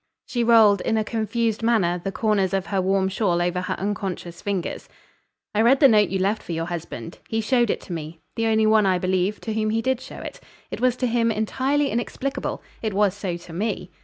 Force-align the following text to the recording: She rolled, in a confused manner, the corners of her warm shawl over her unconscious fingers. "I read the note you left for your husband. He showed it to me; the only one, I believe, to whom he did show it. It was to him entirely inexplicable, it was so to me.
She 0.25 0.43
rolled, 0.43 0.81
in 0.81 0.97
a 0.97 1.03
confused 1.03 1.61
manner, 1.61 2.01
the 2.03 2.11
corners 2.11 2.55
of 2.55 2.65
her 2.65 2.81
warm 2.81 3.07
shawl 3.07 3.39
over 3.39 3.61
her 3.61 3.75
unconscious 3.75 4.41
fingers. 4.41 4.89
"I 5.53 5.61
read 5.61 5.79
the 5.79 5.87
note 5.87 6.09
you 6.09 6.17
left 6.17 6.41
for 6.41 6.53
your 6.53 6.65
husband. 6.65 7.19
He 7.29 7.39
showed 7.39 7.69
it 7.69 7.81
to 7.81 7.93
me; 7.93 8.19
the 8.35 8.47
only 8.47 8.65
one, 8.65 8.87
I 8.87 8.97
believe, 8.97 9.39
to 9.41 9.53
whom 9.53 9.69
he 9.69 9.83
did 9.83 10.01
show 10.01 10.17
it. 10.17 10.39
It 10.71 10.81
was 10.81 10.95
to 10.95 11.05
him 11.05 11.29
entirely 11.31 11.91
inexplicable, 11.91 12.63
it 12.81 12.95
was 12.95 13.13
so 13.13 13.37
to 13.37 13.53
me. 13.53 13.91